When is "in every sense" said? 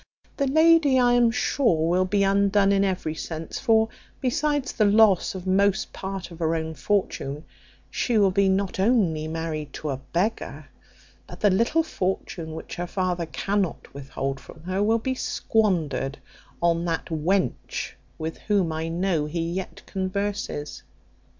2.71-3.59